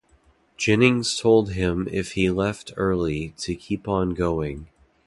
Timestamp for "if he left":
1.91-2.73